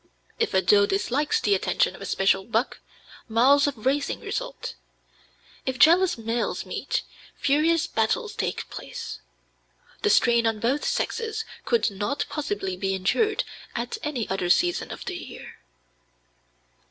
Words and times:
If 0.39 0.55
a 0.55 0.63
doe 0.63 0.87
dislikes 0.87 1.39
the 1.39 1.53
attention 1.53 1.95
of 1.95 2.01
a 2.01 2.07
special 2.07 2.43
buck, 2.43 2.79
miles 3.27 3.67
of 3.67 3.85
racing 3.85 4.19
result. 4.21 4.73
If 5.63 5.77
jealous 5.77 6.17
males 6.17 6.65
meet, 6.65 7.03
furious 7.35 7.85
battles 7.85 8.33
take 8.33 8.67
place. 8.71 9.19
The 10.01 10.09
strain 10.09 10.47
on 10.47 10.59
both 10.59 10.85
sexes 10.85 11.45
could 11.65 11.91
not 11.91 12.25
possibly 12.29 12.75
be 12.75 12.95
endured 12.95 13.43
at 13.75 13.99
any 14.01 14.27
other 14.27 14.49
season 14.49 14.89
of 14.89 15.05
the 15.05 15.17
year. 15.17 15.57